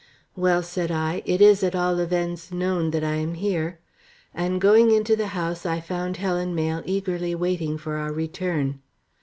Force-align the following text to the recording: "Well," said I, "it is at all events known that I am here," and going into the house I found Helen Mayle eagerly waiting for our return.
"Well," 0.35 0.63
said 0.63 0.89
I, 0.89 1.21
"it 1.27 1.41
is 1.41 1.61
at 1.61 1.75
all 1.75 1.99
events 1.99 2.51
known 2.51 2.89
that 2.89 3.03
I 3.03 3.17
am 3.17 3.35
here," 3.35 3.77
and 4.33 4.59
going 4.59 4.89
into 4.89 5.15
the 5.15 5.27
house 5.37 5.63
I 5.63 5.79
found 5.79 6.17
Helen 6.17 6.55
Mayle 6.55 6.81
eagerly 6.85 7.35
waiting 7.35 7.77
for 7.77 7.97
our 7.97 8.11
return. 8.11 8.79